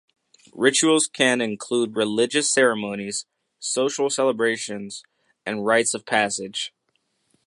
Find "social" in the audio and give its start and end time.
3.59-4.09